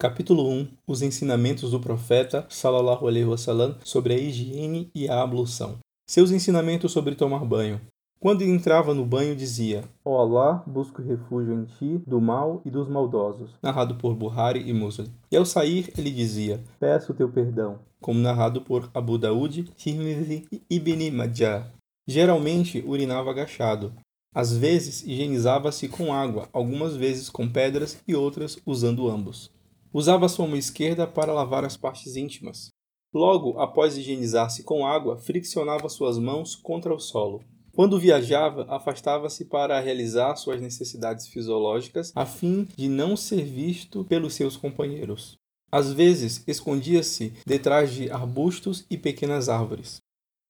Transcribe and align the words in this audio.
Capítulo 0.00 0.48
1 0.48 0.68
Os 0.86 1.02
ensinamentos 1.02 1.72
do 1.72 1.78
profeta 1.78 2.46
sallallahu 2.48 3.06
alaihi 3.06 3.26
wasallam 3.26 3.76
sobre 3.84 4.14
a 4.14 4.16
higiene 4.16 4.90
e 4.94 5.06
a 5.06 5.20
ablução. 5.20 5.76
Seus 6.08 6.30
ensinamentos 6.30 6.90
sobre 6.90 7.14
tomar 7.14 7.44
banho. 7.44 7.78
Quando 8.18 8.40
entrava 8.40 8.94
no 8.94 9.04
banho 9.04 9.36
dizia: 9.36 9.84
Ó 10.02 10.16
oh 10.16 10.22
Allah, 10.22 10.62
busco 10.66 11.02
refúgio 11.02 11.52
em 11.52 11.66
ti 11.66 12.02
do 12.06 12.18
mal 12.18 12.62
e 12.64 12.70
dos 12.70 12.88
maldosos. 12.88 13.50
Narrado 13.62 13.96
por 13.96 14.14
Buhari 14.14 14.66
e 14.66 14.72
Muslim. 14.72 15.12
E 15.30 15.36
ao 15.36 15.44
sair 15.44 15.92
ele 15.98 16.10
dizia: 16.10 16.64
Peço 16.78 17.12
teu 17.12 17.28
perdão. 17.28 17.80
Como 18.00 18.18
narrado 18.18 18.62
por 18.62 18.88
Abu 18.94 19.18
Daud, 19.18 19.64
Tirmidhi 19.76 20.46
e 20.50 20.62
Ibn 20.70 21.10
Majah. 21.10 21.70
Geralmente 22.08 22.82
urinava 22.86 23.28
agachado. 23.28 23.92
Às 24.34 24.56
vezes 24.56 25.02
higienizava-se 25.02 25.88
com 25.88 26.10
água, 26.10 26.48
algumas 26.54 26.96
vezes 26.96 27.28
com 27.28 27.46
pedras 27.46 27.98
e 28.08 28.14
outras 28.14 28.56
usando 28.64 29.06
ambos. 29.06 29.50
Usava 29.92 30.28
sua 30.28 30.46
mão 30.46 30.56
esquerda 30.56 31.06
para 31.06 31.32
lavar 31.32 31.64
as 31.64 31.76
partes 31.76 32.14
íntimas. 32.14 32.70
Logo, 33.12 33.58
após 33.58 33.96
higienizar-se 33.96 34.62
com 34.62 34.86
água, 34.86 35.18
friccionava 35.18 35.88
suas 35.88 36.16
mãos 36.16 36.54
contra 36.54 36.94
o 36.94 37.00
solo. 37.00 37.42
Quando 37.72 37.98
viajava, 37.98 38.66
afastava-se 38.68 39.46
para 39.46 39.80
realizar 39.80 40.36
suas 40.36 40.60
necessidades 40.60 41.26
fisiológicas 41.26 42.12
a 42.14 42.24
fim 42.24 42.68
de 42.76 42.88
não 42.88 43.16
ser 43.16 43.42
visto 43.42 44.04
pelos 44.04 44.34
seus 44.34 44.56
companheiros. 44.56 45.36
Às 45.72 45.92
vezes, 45.92 46.42
escondia-se 46.46 47.32
detrás 47.46 47.92
de 47.92 48.10
arbustos 48.10 48.84
e 48.90 48.96
pequenas 48.96 49.48
árvores. 49.48 49.98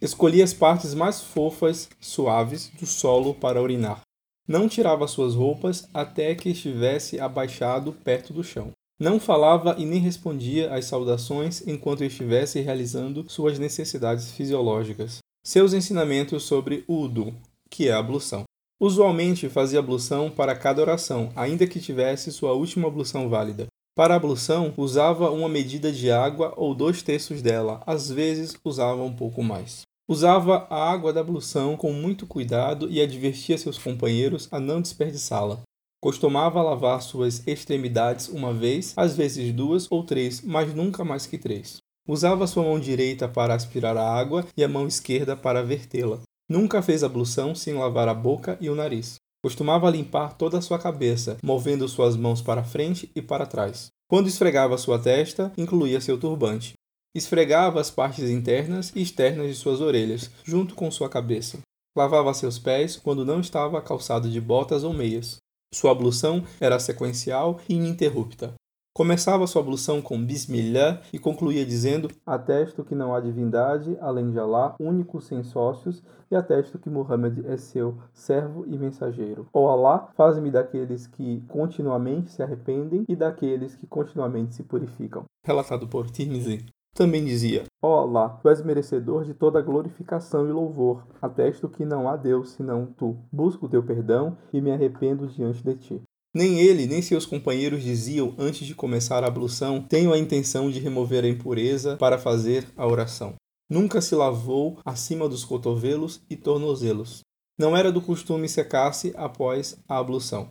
Escolhia 0.00 0.44
as 0.44 0.54
partes 0.54 0.94
mais 0.94 1.20
fofas, 1.20 1.88
suaves 2.00 2.70
do 2.78 2.86
solo 2.86 3.34
para 3.34 3.62
urinar. 3.62 4.00
Não 4.48 4.68
tirava 4.68 5.06
suas 5.06 5.34
roupas 5.34 5.88
até 5.92 6.34
que 6.34 6.50
estivesse 6.50 7.20
abaixado 7.20 7.92
perto 7.92 8.32
do 8.32 8.42
chão. 8.42 8.72
Não 9.00 9.18
falava 9.18 9.76
e 9.78 9.86
nem 9.86 9.98
respondia 9.98 10.74
às 10.74 10.84
saudações 10.84 11.66
enquanto 11.66 12.04
estivesse 12.04 12.60
realizando 12.60 13.24
suas 13.30 13.58
necessidades 13.58 14.30
fisiológicas. 14.30 15.20
Seus 15.42 15.72
ensinamentos 15.72 16.42
sobre 16.42 16.84
Udu, 16.86 17.32
que 17.70 17.88
é 17.88 17.92
ablução. 17.92 18.44
Usualmente 18.78 19.48
fazia 19.48 19.78
ablução 19.78 20.30
para 20.30 20.54
cada 20.54 20.82
oração, 20.82 21.32
ainda 21.34 21.66
que 21.66 21.80
tivesse 21.80 22.30
sua 22.30 22.52
última 22.52 22.88
ablução 22.88 23.26
válida. 23.30 23.68
Para 23.96 24.12
a 24.12 24.16
ablução, 24.18 24.74
usava 24.76 25.30
uma 25.30 25.48
medida 25.48 25.90
de 25.90 26.10
água 26.10 26.52
ou 26.58 26.74
dois 26.74 27.02
terços 27.02 27.40
dela, 27.40 27.82
às 27.86 28.10
vezes 28.10 28.54
usava 28.62 29.02
um 29.02 29.14
pouco 29.14 29.42
mais. 29.42 29.80
Usava 30.06 30.66
a 30.68 30.90
água 30.90 31.10
da 31.10 31.20
ablução 31.20 31.74
com 31.74 31.90
muito 31.90 32.26
cuidado 32.26 32.90
e 32.90 33.00
advertia 33.00 33.56
seus 33.56 33.78
companheiros 33.78 34.46
a 34.50 34.60
não 34.60 34.82
desperdiçá-la. 34.82 35.60
Costumava 36.02 36.62
lavar 36.62 37.02
suas 37.02 37.46
extremidades 37.46 38.28
uma 38.28 38.54
vez, 38.54 38.94
às 38.96 39.14
vezes 39.14 39.52
duas 39.52 39.86
ou 39.90 40.02
três, 40.02 40.40
mas 40.40 40.74
nunca 40.74 41.04
mais 41.04 41.26
que 41.26 41.36
três. 41.36 41.76
Usava 42.08 42.46
sua 42.46 42.62
mão 42.62 42.80
direita 42.80 43.28
para 43.28 43.54
aspirar 43.54 43.96
a 43.98 44.10
água 44.10 44.46
e 44.56 44.64
a 44.64 44.68
mão 44.68 44.86
esquerda 44.86 45.36
para 45.36 45.62
vertê-la. 45.62 46.20
Nunca 46.48 46.80
fez 46.80 47.04
ablução 47.04 47.54
sem 47.54 47.74
lavar 47.74 48.08
a 48.08 48.14
boca 48.14 48.56
e 48.60 48.70
o 48.70 48.74
nariz. 48.74 49.16
Costumava 49.44 49.90
limpar 49.90 50.36
toda 50.36 50.58
a 50.58 50.62
sua 50.62 50.78
cabeça, 50.78 51.36
movendo 51.42 51.86
suas 51.86 52.16
mãos 52.16 52.40
para 52.40 52.64
frente 52.64 53.10
e 53.14 53.20
para 53.20 53.46
trás. 53.46 53.88
Quando 54.08 54.26
esfregava 54.26 54.78
sua 54.78 54.98
testa, 54.98 55.52
incluía 55.56 56.00
seu 56.00 56.18
turbante. 56.18 56.72
Esfregava 57.14 57.80
as 57.80 57.90
partes 57.90 58.30
internas 58.30 58.90
e 58.94 59.02
externas 59.02 59.48
de 59.48 59.54
suas 59.54 59.80
orelhas, 59.80 60.30
junto 60.44 60.74
com 60.74 60.90
sua 60.90 61.08
cabeça. 61.08 61.58
Lavava 61.96 62.32
seus 62.32 62.58
pés 62.58 62.96
quando 62.96 63.24
não 63.24 63.40
estava 63.40 63.80
calçado 63.82 64.30
de 64.30 64.40
botas 64.40 64.82
ou 64.82 64.92
meias. 64.92 65.39
Sua 65.72 65.92
ablução 65.92 66.42
era 66.60 66.80
sequencial 66.80 67.60
e 67.68 67.74
ininterrupta. 67.74 68.54
Começava 68.92 69.46
sua 69.46 69.62
ablução 69.62 70.02
com 70.02 70.20
Bismillah 70.20 71.00
e 71.12 71.18
concluía 71.18 71.64
dizendo: 71.64 72.10
Atesto 72.26 72.82
que 72.82 72.94
não 72.94 73.14
há 73.14 73.20
divindade 73.20 73.96
além 74.00 74.32
de 74.32 74.38
Allah, 74.38 74.74
único 74.80 75.20
sem 75.20 75.44
sócios, 75.44 76.02
e 76.28 76.34
atesto 76.34 76.76
que 76.76 76.90
Muhammad 76.90 77.38
é 77.46 77.56
seu 77.56 77.96
servo 78.12 78.66
e 78.66 78.76
mensageiro. 78.76 79.46
Ó 79.54 79.68
Allah, 79.68 80.08
faz-me 80.16 80.50
daqueles 80.50 81.06
que 81.06 81.40
continuamente 81.46 82.32
se 82.32 82.42
arrependem 82.42 83.04
e 83.08 83.14
daqueles 83.14 83.76
que 83.76 83.86
continuamente 83.86 84.56
se 84.56 84.64
purificam. 84.64 85.24
Relatado 85.46 85.86
por 85.86 86.10
Tirmizi. 86.10 86.66
Também 87.00 87.24
dizia: 87.24 87.64
Allah, 87.82 88.38
tu 88.42 88.48
és 88.50 88.62
merecedor 88.62 89.24
de 89.24 89.32
toda 89.32 89.62
glorificação 89.62 90.46
e 90.46 90.52
louvor. 90.52 91.06
Atesto 91.22 91.66
que 91.66 91.82
não 91.82 92.06
há 92.06 92.14
Deus 92.14 92.50
senão 92.50 92.84
tu. 92.84 93.16
Busco 93.32 93.64
o 93.64 93.68
teu 93.70 93.82
perdão 93.82 94.36
e 94.52 94.60
me 94.60 94.70
arrependo 94.70 95.26
diante 95.26 95.64
de 95.64 95.74
ti. 95.76 96.02
Nem 96.34 96.60
ele, 96.60 96.86
nem 96.86 97.00
seus 97.00 97.24
companheiros 97.24 97.82
diziam 97.82 98.34
antes 98.36 98.66
de 98.66 98.74
começar 98.74 99.24
a 99.24 99.28
ablução: 99.28 99.80
Tenho 99.88 100.12
a 100.12 100.18
intenção 100.18 100.70
de 100.70 100.78
remover 100.78 101.24
a 101.24 101.28
impureza 101.28 101.96
para 101.96 102.18
fazer 102.18 102.68
a 102.76 102.86
oração. 102.86 103.32
Nunca 103.70 104.02
se 104.02 104.14
lavou 104.14 104.78
acima 104.84 105.26
dos 105.26 105.42
cotovelos 105.42 106.20
e 106.28 106.36
tornozelos. 106.36 107.22
Não 107.58 107.74
era 107.74 107.90
do 107.90 108.02
costume 108.02 108.46
secar-se 108.46 109.14
após 109.16 109.82
a 109.88 109.96
ablução. 109.96 110.48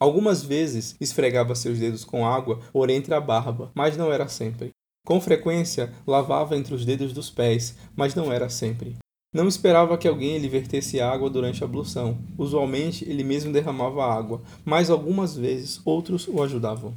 Algumas 0.00 0.42
vezes 0.42 0.96
esfregava 1.00 1.54
seus 1.54 1.78
dedos 1.78 2.04
com 2.04 2.26
água 2.26 2.58
por 2.72 2.90
entre 2.90 3.14
a 3.14 3.20
barba, 3.20 3.70
mas 3.72 3.96
não 3.96 4.12
era 4.12 4.26
sempre. 4.26 4.72
Com 5.04 5.20
frequência, 5.20 5.92
lavava 6.06 6.56
entre 6.56 6.74
os 6.74 6.84
dedos 6.84 7.12
dos 7.12 7.28
pés, 7.28 7.76
mas 7.96 8.14
não 8.14 8.32
era 8.32 8.48
sempre. 8.48 8.96
Não 9.34 9.48
esperava 9.48 9.98
que 9.98 10.06
alguém 10.06 10.38
lhe 10.38 10.48
vertesse 10.48 11.00
água 11.00 11.28
durante 11.28 11.62
a 11.62 11.66
ablução. 11.66 12.18
Usualmente, 12.38 13.08
ele 13.08 13.24
mesmo 13.24 13.52
derramava 13.52 14.04
água, 14.04 14.42
mas 14.64 14.90
algumas 14.90 15.36
vezes 15.36 15.80
outros 15.84 16.28
o 16.28 16.42
ajudavam. 16.42 16.94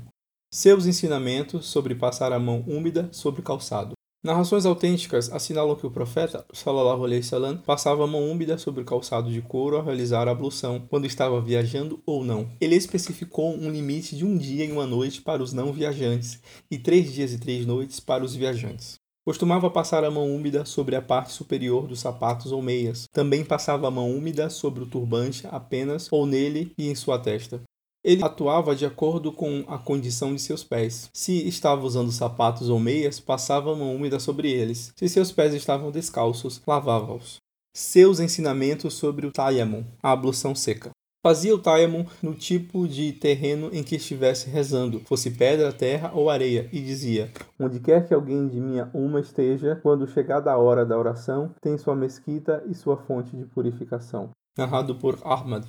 Seus 0.53 0.85
ensinamentos 0.85 1.65
sobre 1.65 1.95
passar 1.95 2.31
a 2.31 2.39
mão 2.39 2.63
úmida 2.67 3.09
sobre 3.11 3.41
o 3.41 3.43
calçado. 3.43 3.93
Narrações 4.25 4.65
autênticas 4.65 5.31
assinalam 5.31 5.75
que 5.75 5.85
o 5.85 5.91
profeta 5.91 6.43
sallallahu 6.51 7.03
alaihi 7.03 7.21
wasallam 7.21 7.57
passava 7.57 8.05
a 8.05 8.07
mão 8.07 8.27
úmida 8.27 8.57
sobre 8.57 8.81
o 8.81 8.83
calçado 8.83 9.31
de 9.31 9.39
couro 9.39 9.77
ao 9.77 9.83
realizar 9.83 10.27
a 10.27 10.31
ablução, 10.31 10.81
quando 10.89 11.05
estava 11.05 11.39
viajando 11.39 12.01
ou 12.07 12.25
não. 12.25 12.49
Ele 12.59 12.73
especificou 12.73 13.55
um 13.55 13.69
limite 13.69 14.15
de 14.15 14.25
um 14.25 14.35
dia 14.35 14.65
e 14.65 14.71
uma 14.71 14.87
noite 14.87 15.21
para 15.21 15.43
os 15.43 15.53
não 15.53 15.71
viajantes 15.71 16.41
e 16.71 16.79
três 16.79 17.13
dias 17.13 17.33
e 17.33 17.37
três 17.37 17.67
noites 17.67 17.99
para 17.99 18.23
os 18.23 18.33
viajantes. 18.33 18.95
Costumava 19.23 19.69
passar 19.69 20.03
a 20.03 20.09
mão 20.09 20.27
úmida 20.35 20.65
sobre 20.65 20.95
a 20.95 21.03
parte 21.03 21.31
superior 21.31 21.85
dos 21.85 21.99
sapatos 21.99 22.51
ou 22.51 22.63
meias. 22.63 23.05
Também 23.13 23.45
passava 23.45 23.87
a 23.87 23.91
mão 23.91 24.09
úmida 24.09 24.49
sobre 24.49 24.81
o 24.81 24.87
turbante 24.87 25.45
apenas 25.51 26.07
ou 26.11 26.25
nele 26.25 26.71
e 26.79 26.89
em 26.89 26.95
sua 26.95 27.19
testa. 27.19 27.61
Ele 28.05 28.23
atuava 28.23 28.75
de 28.75 28.85
acordo 28.85 29.31
com 29.31 29.63
a 29.67 29.79
condição 29.79 30.35
de 30.35 30.39
seus 30.39 30.63
pés. 30.63 31.09
Se 31.11 31.47
estava 31.47 31.83
usando 31.83 32.11
sapatos 32.11 32.69
ou 32.69 32.79
meias, 32.79 33.19
passava 33.19 33.75
mão 33.75 33.95
úmida 33.95 34.19
sobre 34.19 34.51
eles. 34.51 34.93
Se 34.95 35.09
seus 35.09 35.31
pés 35.31 35.55
estavam 35.55 35.89
descalços, 35.89 36.61
lavava-os. 36.67 37.37
Seus 37.73 38.19
ensinamentos 38.19 38.93
sobre 38.93 39.25
o 39.25 39.31
tayammum, 39.31 39.83
a 40.03 40.11
ablução 40.11 40.53
seca. 40.53 40.91
Fazia 41.23 41.55
o 41.55 41.57
tayammum 41.57 42.05
no 42.21 42.35
tipo 42.35 42.87
de 42.87 43.11
terreno 43.11 43.71
em 43.73 43.81
que 43.81 43.95
estivesse 43.95 44.51
rezando, 44.51 44.99
fosse 44.99 45.31
pedra, 45.31 45.73
terra 45.73 46.11
ou 46.13 46.29
areia, 46.29 46.69
e 46.71 46.79
dizia: 46.79 47.31
Onde 47.59 47.79
quer 47.79 48.07
que 48.07 48.13
alguém 48.13 48.47
de 48.47 48.59
minha 48.59 48.87
uma 48.93 49.19
esteja, 49.19 49.79
quando 49.81 50.07
chegada 50.07 50.51
a 50.51 50.57
hora 50.57 50.85
da 50.85 50.95
oração, 50.95 51.55
tem 51.59 51.75
sua 51.75 51.95
mesquita 51.95 52.63
e 52.69 52.75
sua 52.75 52.97
fonte 52.97 53.35
de 53.35 53.45
purificação. 53.45 54.29
Narrado 54.55 54.93
por 54.93 55.19
Ahmad 55.23 55.65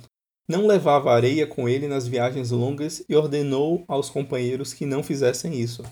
não 0.47 0.65
levava 0.65 1.11
areia 1.11 1.45
com 1.45 1.67
ele 1.67 1.87
nas 1.87 2.07
viagens 2.07 2.51
longas 2.51 3.03
e 3.07 3.15
ordenou 3.15 3.83
aos 3.87 4.09
companheiros 4.09 4.73
que 4.73 4.85
não 4.85 5.03
fizessem 5.03 5.59
isso. 5.59 5.83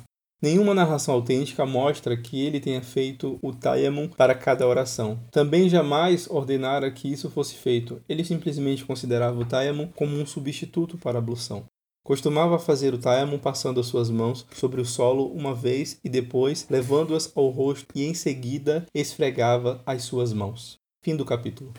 Nenhuma 0.42 0.74
narração 0.74 1.16
autêntica 1.16 1.66
mostra 1.66 2.16
que 2.16 2.46
ele 2.46 2.60
tenha 2.60 2.82
feito 2.82 3.40
o 3.42 3.54
tayammum 3.54 4.08
para 4.08 4.36
cada 4.36 4.68
oração. 4.68 5.20
Também 5.32 5.68
jamais 5.68 6.30
ordenara 6.30 6.92
que 6.92 7.12
isso 7.12 7.30
fosse 7.30 7.56
feito. 7.56 8.02
Ele 8.08 8.24
simplesmente 8.24 8.86
considerava 8.86 9.40
o 9.40 9.46
tayammum 9.46 9.90
como 9.96 10.16
um 10.18 10.26
substituto 10.26 10.98
para 10.98 11.18
a 11.18 11.22
ablução. 11.22 11.66
Costumava 12.04 12.60
fazer 12.60 12.94
o 12.94 13.00
tayammum 13.00 13.40
passando 13.40 13.80
as 13.80 13.88
suas 13.88 14.12
mãos 14.12 14.46
sobre 14.54 14.80
o 14.80 14.86
solo 14.86 15.32
uma 15.32 15.56
vez 15.56 16.00
e 16.04 16.10
depois 16.10 16.68
levando-as 16.70 17.32
ao 17.36 17.50
rosto 17.50 17.88
e 17.96 18.04
em 18.04 18.14
seguida 18.14 18.86
esfregava 18.94 19.82
as 19.86 20.04
suas 20.04 20.32
mãos. 20.32 20.78
Fim 21.04 21.16
do 21.16 21.26
capítulo. 21.26 21.74